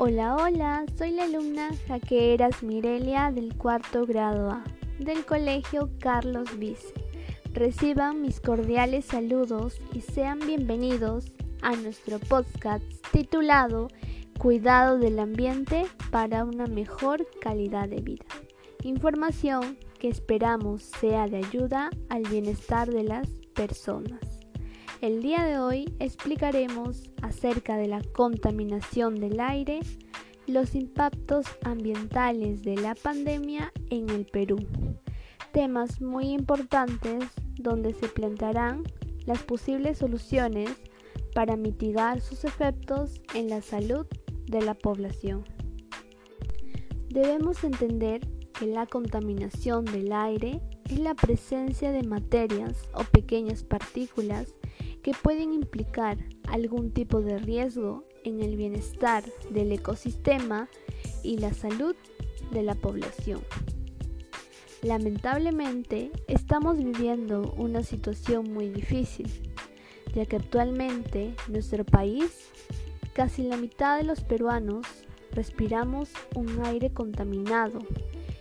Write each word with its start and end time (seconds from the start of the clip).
Hola, 0.00 0.36
hola, 0.36 0.84
soy 0.96 1.10
la 1.10 1.24
alumna 1.24 1.70
Jaqueras 1.88 2.62
Mirelia 2.62 3.32
del 3.32 3.56
cuarto 3.56 4.06
grado 4.06 4.48
A 4.48 4.62
del 5.00 5.26
Colegio 5.26 5.90
Carlos 5.98 6.56
Vice. 6.56 6.94
Reciban 7.52 8.22
mis 8.22 8.38
cordiales 8.38 9.06
saludos 9.06 9.80
y 9.92 10.02
sean 10.02 10.38
bienvenidos 10.38 11.32
a 11.62 11.74
nuestro 11.74 12.20
podcast 12.20 12.84
titulado 13.10 13.88
Cuidado 14.38 14.98
del 14.98 15.18
ambiente 15.18 15.84
para 16.12 16.44
una 16.44 16.68
mejor 16.68 17.26
calidad 17.40 17.88
de 17.88 18.00
vida. 18.00 18.26
Información 18.84 19.78
que 19.98 20.06
esperamos 20.06 20.80
sea 20.84 21.26
de 21.26 21.38
ayuda 21.38 21.90
al 22.08 22.22
bienestar 22.22 22.88
de 22.88 23.02
las 23.02 23.28
personas. 23.52 24.37
El 25.00 25.22
día 25.22 25.44
de 25.44 25.60
hoy 25.60 25.94
explicaremos 26.00 27.08
acerca 27.22 27.76
de 27.76 27.86
la 27.86 28.02
contaminación 28.02 29.14
del 29.14 29.38
aire, 29.38 29.78
los 30.48 30.74
impactos 30.74 31.46
ambientales 31.62 32.62
de 32.62 32.74
la 32.74 32.96
pandemia 32.96 33.72
en 33.90 34.10
el 34.10 34.26
Perú. 34.26 34.58
Temas 35.52 36.00
muy 36.00 36.30
importantes 36.30 37.26
donde 37.60 37.94
se 37.94 38.08
plantearán 38.08 38.82
las 39.24 39.44
posibles 39.44 39.98
soluciones 39.98 40.68
para 41.32 41.54
mitigar 41.54 42.20
sus 42.20 42.42
efectos 42.42 43.20
en 43.34 43.50
la 43.50 43.62
salud 43.62 44.04
de 44.46 44.62
la 44.62 44.74
población. 44.74 45.44
Debemos 47.08 47.62
entender 47.62 48.26
que 48.58 48.66
la 48.66 48.84
contaminación 48.86 49.84
del 49.84 50.12
aire 50.12 50.60
es 50.90 50.98
la 50.98 51.14
presencia 51.14 51.92
de 51.92 52.02
materias 52.02 52.88
o 52.94 53.04
pequeñas 53.04 53.62
partículas 53.62 54.56
que 55.02 55.12
pueden 55.22 55.52
implicar 55.52 56.18
algún 56.48 56.92
tipo 56.92 57.20
de 57.20 57.38
riesgo 57.38 58.04
en 58.24 58.40
el 58.42 58.56
bienestar 58.56 59.24
del 59.50 59.72
ecosistema 59.72 60.68
y 61.22 61.38
la 61.38 61.52
salud 61.52 61.94
de 62.52 62.62
la 62.62 62.74
población. 62.74 63.40
Lamentablemente 64.82 66.12
estamos 66.28 66.76
viviendo 66.76 67.52
una 67.56 67.82
situación 67.82 68.52
muy 68.52 68.68
difícil, 68.68 69.28
ya 70.14 70.24
que 70.24 70.36
actualmente 70.36 71.34
en 71.46 71.52
nuestro 71.52 71.84
país 71.84 72.50
casi 73.12 73.42
la 73.42 73.56
mitad 73.56 73.98
de 73.98 74.04
los 74.04 74.20
peruanos 74.20 74.86
respiramos 75.32 76.10
un 76.36 76.64
aire 76.64 76.90
contaminado 76.90 77.80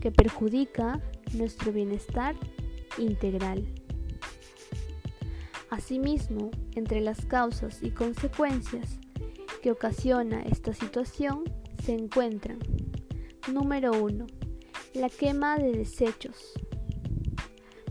que 0.00 0.10
perjudica 0.10 1.00
nuestro 1.32 1.72
bienestar 1.72 2.34
integral. 2.98 3.66
Asimismo, 5.70 6.50
entre 6.74 7.00
las 7.00 7.26
causas 7.26 7.82
y 7.82 7.90
consecuencias 7.90 8.98
que 9.62 9.70
ocasiona 9.70 10.42
esta 10.42 10.72
situación 10.72 11.44
se 11.82 11.92
encuentran 11.92 12.58
Número 13.52 13.92
1. 13.92 14.26
La 14.94 15.08
quema 15.08 15.56
de 15.56 15.72
desechos 15.72 16.52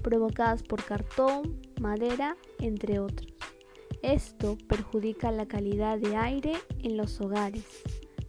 provocadas 0.03 0.61
por 0.61 0.83
cartón, 0.83 1.59
madera, 1.81 2.38
entre 2.59 3.00
otros. 3.00 3.33
Esto 4.03 4.55
perjudica 4.67 5.31
la 5.31 5.48
calidad 5.48 5.98
de 5.98 6.16
aire 6.16 6.53
en 6.83 6.95
los 6.95 7.20
hogares. 7.22 7.66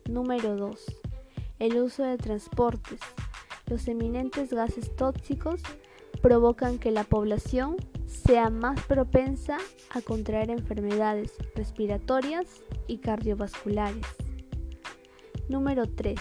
Número 0.09 0.57
2. 0.57 0.85
El 1.59 1.77
uso 1.81 2.03
de 2.03 2.17
transportes. 2.17 3.01
Los 3.67 3.87
eminentes 3.89 4.53
gases 4.53 4.97
tóxicos 4.97 5.61
provocan 6.23 6.79
que 6.79 6.91
la 6.91 7.05
población 7.05 7.77
sea 8.09 8.49
más 8.49 8.83
propensa 8.87 9.59
a 9.91 10.01
contraer 10.01 10.51
enfermedades 10.51 11.35
respiratorias 11.55 12.63
y 12.87 12.99
cardiovasculares. 12.99 14.07
Número 15.49 15.87
3. 15.87 16.19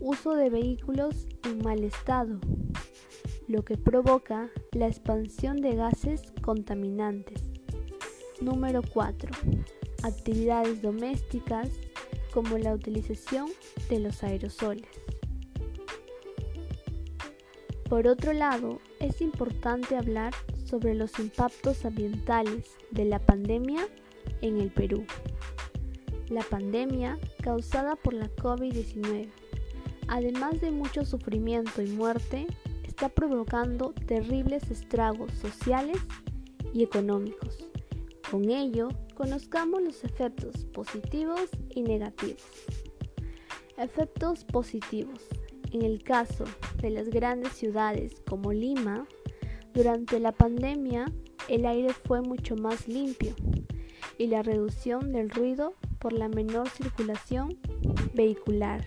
Uso 0.00 0.34
de 0.34 0.50
vehículos 0.50 1.28
en 1.44 1.62
mal 1.62 1.84
estado, 1.84 2.40
lo 3.46 3.64
que 3.64 3.76
provoca 3.76 4.50
la 4.72 4.88
expansión 4.88 5.58
de 5.58 5.76
gases 5.76 6.22
contaminantes. 6.42 7.42
Número 8.40 8.80
4. 8.82 9.30
Actividades 10.02 10.82
domésticas 10.82 11.68
como 12.32 12.58
la 12.58 12.74
utilización 12.74 13.48
de 13.88 14.00
los 14.00 14.24
aerosoles. 14.24 14.88
Por 17.88 18.08
otro 18.08 18.32
lado, 18.32 18.80
es 19.00 19.20
importante 19.20 19.96
hablar 19.96 20.32
sobre 20.72 20.94
los 20.94 21.18
impactos 21.18 21.84
ambientales 21.84 22.78
de 22.92 23.04
la 23.04 23.18
pandemia 23.18 23.86
en 24.40 24.58
el 24.58 24.70
Perú. 24.70 25.04
La 26.30 26.40
pandemia 26.40 27.18
causada 27.42 27.94
por 27.94 28.14
la 28.14 28.34
COVID-19, 28.36 29.28
además 30.08 30.62
de 30.62 30.70
mucho 30.70 31.04
sufrimiento 31.04 31.82
y 31.82 31.88
muerte, 31.88 32.46
está 32.84 33.10
provocando 33.10 33.92
terribles 34.06 34.70
estragos 34.70 35.30
sociales 35.34 35.98
y 36.72 36.82
económicos. 36.82 37.68
Con 38.30 38.48
ello, 38.48 38.88
conozcamos 39.14 39.82
los 39.82 40.04
efectos 40.04 40.64
positivos 40.72 41.50
y 41.68 41.82
negativos. 41.82 42.46
Efectos 43.76 44.44
positivos. 44.44 45.20
En 45.70 45.82
el 45.82 46.02
caso 46.02 46.44
de 46.80 46.88
las 46.88 47.10
grandes 47.10 47.52
ciudades 47.52 48.22
como 48.26 48.54
Lima, 48.54 49.06
durante 49.74 50.20
la 50.20 50.32
pandemia, 50.32 51.06
el 51.48 51.64
aire 51.64 51.92
fue 51.92 52.20
mucho 52.20 52.56
más 52.56 52.88
limpio 52.88 53.34
y 54.18 54.26
la 54.26 54.42
reducción 54.42 55.12
del 55.12 55.30
ruido 55.30 55.74
por 55.98 56.12
la 56.12 56.28
menor 56.28 56.68
circulación 56.68 57.58
vehicular. 58.14 58.84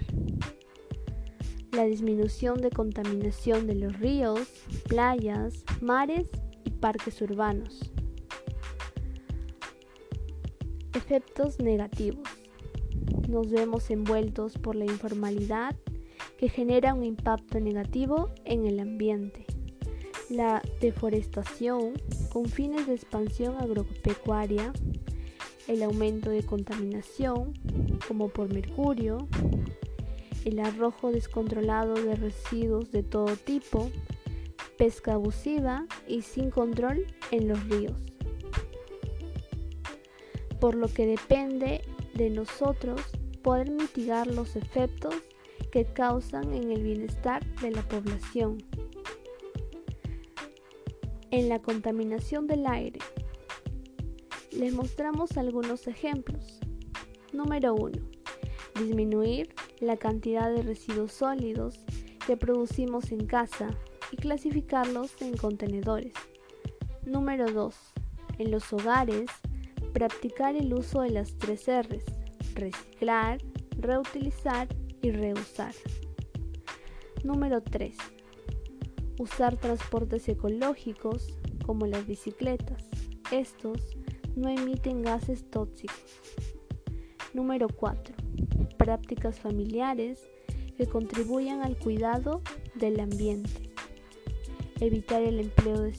La 1.72 1.86
disminución 1.86 2.62
de 2.62 2.70
contaminación 2.70 3.68
de 3.68 3.76
los 3.76 4.00
ríos, 4.00 4.48
playas, 4.88 5.66
mares 5.82 6.30
y 6.64 6.70
parques 6.70 7.22
urbanos. 7.22 7.92
Efectos 10.94 11.60
negativos. 11.60 12.28
Nos 13.28 13.50
vemos 13.50 13.90
envueltos 13.90 14.58
por 14.58 14.76
la 14.76 14.86
informalidad 14.86 15.76
que 16.38 16.48
genera 16.48 16.94
un 16.94 17.04
impacto 17.04 17.60
negativo 17.60 18.30
en 18.46 18.66
el 18.66 18.80
ambiente 18.80 19.46
la 20.30 20.62
deforestación 20.82 21.94
con 22.32 22.46
fines 22.46 22.88
de 22.88 22.96
expansión 22.96 23.56
agropecuaria, 23.58 24.74
el 25.68 25.84
aumento 25.84 26.30
de 26.30 26.44
contaminación 26.44 27.54
como 28.08 28.30
por 28.30 28.54
mercurio, 28.54 29.28
el 30.46 30.60
arrojo 30.60 31.12
descontrolado 31.12 31.96
de 31.96 32.16
residuos 32.16 32.92
de 32.92 33.04
todo 33.04 33.36
tipo, 33.36 33.90
pesca 34.78 35.14
abusiva 35.14 35.86
y 36.08 36.22
sin 36.22 36.52
control 36.52 37.06
en 37.32 37.48
los 37.48 37.64
ríos. 37.68 37.98
Por 40.60 40.76
lo 40.76 40.88
que 40.88 41.06
depende 41.08 41.82
de 42.14 42.30
nosotros 42.30 43.02
poder 43.42 43.72
mitigar 43.72 44.28
los 44.28 44.56
efectos 44.56 45.16
que 45.72 45.86
causan 45.86 46.54
en 46.54 46.72
el 46.72 46.84
bienestar 46.84 47.46
de 47.62 47.72
la 47.72 47.82
población 47.88 48.58
en 51.36 51.50
la 51.50 51.60
contaminación 51.60 52.48
del 52.48 52.66
aire. 52.66 53.00
Les 54.52 54.74
mostramos 54.74 55.38
algunos 55.38 55.86
ejemplos. 55.88 56.60
Número 57.34 57.76
1. 57.76 57.92
Disminuir 58.80 59.54
la 59.82 59.98
cantidad 59.98 60.50
de 60.50 60.62
residuos 60.62 61.12
sólidos 61.12 61.84
que 62.26 62.38
producimos 62.38 63.12
en 63.12 63.28
casa 63.28 63.70
y 64.12 64.16
clasificarlos 64.16 65.22
en 65.22 65.36
contenedores. 65.36 66.14
Número 67.06 67.52
2. 67.52 67.76
En 68.38 68.52
los 68.52 68.72
hogares, 68.72 69.26
practicar 69.94 70.56
el 70.56 70.74
uso 70.74 71.02
de 71.02 71.10
las 71.10 71.38
tres 71.38 71.66
R's, 71.68 72.06
reciclar, 72.54 73.40
reutilizar 73.78 74.70
y 75.02 75.12
reusar. 75.12 75.74
Número 77.26 77.62
3 77.62 78.15
Usar 79.18 79.56
transportes 79.58 80.28
ecológicos 80.28 81.38
como 81.66 81.88
las 81.88 82.06
bicicletas. 82.06 82.84
Estos 83.32 83.80
no 84.36 84.50
emiten 84.50 85.02
gases 85.02 85.50
tóxicos. 85.50 86.04
Número 87.34 87.68
4. 87.70 88.16
Prácticas 88.78 89.40
familiares 89.40 90.20
que 90.78 90.88
contribuyan 90.88 91.62
al 91.62 91.78
cuidado 91.78 92.42
del 92.76 93.00
ambiente. 93.00 93.72
Evitar 94.80 95.22
el 95.22 95.40
empleo 95.40 95.82
de, 95.82 95.94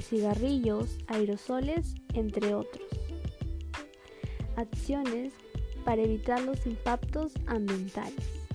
cigarrillos, 0.00 0.98
aerosoles, 1.06 1.94
entre 2.12 2.54
otros. 2.54 2.86
Acciones 4.56 5.32
para 5.84 6.02
evitar 6.02 6.40
los 6.42 6.66
impactos 6.66 7.32
ambientales. 7.46 8.48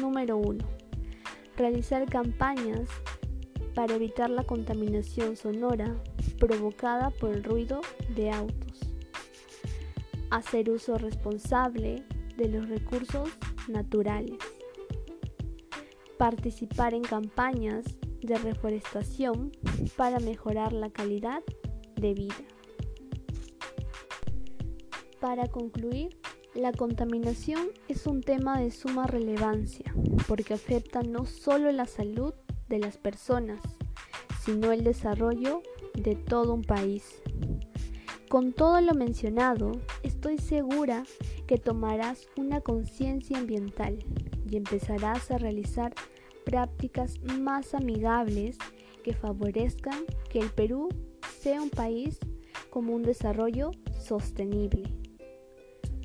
Número 0.00 0.36
1. 0.36 0.64
Realizar 1.56 2.06
campañas 2.06 2.88
para 3.74 3.94
evitar 3.94 4.30
la 4.30 4.44
contaminación 4.44 5.36
sonora 5.36 5.96
provocada 6.38 7.10
por 7.10 7.30
el 7.30 7.44
ruido 7.44 7.80
de 8.14 8.30
autos. 8.30 8.80
Hacer 10.30 10.70
uso 10.70 10.98
responsable 10.98 12.04
de 12.36 12.48
los 12.48 12.68
recursos 12.68 13.28
naturales. 13.68 14.38
Participar 16.18 16.94
en 16.94 17.02
campañas 17.02 17.84
de 18.20 18.36
reforestación 18.38 19.52
para 19.96 20.20
mejorar 20.20 20.72
la 20.72 20.90
calidad 20.90 21.42
de 21.96 22.14
vida. 22.14 22.34
Para 25.20 25.48
concluir, 25.48 26.16
la 26.54 26.72
contaminación 26.72 27.68
es 27.88 28.06
un 28.06 28.22
tema 28.22 28.58
de 28.58 28.70
suma 28.70 29.06
relevancia 29.06 29.94
porque 30.26 30.54
afecta 30.54 31.02
no 31.02 31.26
solo 31.26 31.70
la 31.72 31.86
salud 31.86 32.34
de 32.70 32.78
las 32.78 32.96
personas, 32.96 33.60
sino 34.42 34.72
el 34.72 34.82
desarrollo 34.84 35.62
de 35.94 36.14
todo 36.14 36.54
un 36.54 36.62
país. 36.62 37.20
Con 38.30 38.52
todo 38.52 38.80
lo 38.80 38.94
mencionado, 38.94 39.72
estoy 40.02 40.38
segura 40.38 41.04
que 41.46 41.58
tomarás 41.58 42.28
una 42.36 42.60
conciencia 42.60 43.36
ambiental 43.36 43.98
y 44.48 44.56
empezarás 44.56 45.30
a 45.30 45.38
realizar 45.38 45.92
prácticas 46.44 47.20
más 47.20 47.74
amigables 47.74 48.56
que 49.02 49.14
favorezcan 49.14 50.04
que 50.30 50.38
el 50.38 50.50
Perú 50.50 50.88
sea 51.40 51.60
un 51.60 51.70
país 51.70 52.18
como 52.70 52.94
un 52.94 53.02
desarrollo 53.02 53.72
sostenible. 54.00 54.84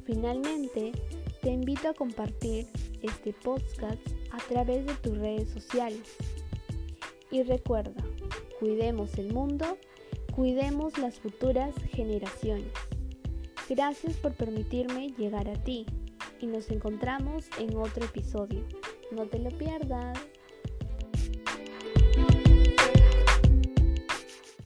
Finalmente, 0.04 0.94
te 1.42 1.52
invito 1.52 1.90
a 1.90 1.94
compartir 1.94 2.68
este 3.04 3.34
podcast 3.34 4.02
a 4.32 4.38
través 4.50 4.86
de 4.86 4.94
tus 4.96 5.18
redes 5.18 5.50
sociales. 5.50 6.16
Y 7.36 7.44
recuerda, 7.44 8.02
cuidemos 8.62 9.18
el 9.18 9.34
mundo, 9.34 9.78
cuidemos 10.34 10.98
las 10.98 11.20
futuras 11.20 11.76
generaciones. 11.92 12.72
Gracias 13.68 14.16
por 14.16 14.32
permitirme 14.36 15.10
llegar 15.18 15.50
a 15.50 15.62
ti 15.62 15.86
y 16.40 16.48
nos 16.48 16.72
encontramos 16.72 17.50
en 17.60 17.76
otro 17.76 18.06
episodio. 18.06 18.66
No 19.12 19.26
te 19.26 19.40
lo 19.40 19.50
pierdas. 19.50 20.18